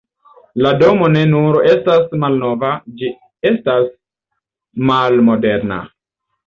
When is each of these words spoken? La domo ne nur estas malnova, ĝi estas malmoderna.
La 0.65 0.69
domo 0.83 1.09
ne 1.15 1.21
nur 1.33 1.59
estas 1.73 2.09
malnova, 2.25 2.73
ĝi 3.03 3.13
estas 3.53 3.89
malmoderna. 4.93 5.81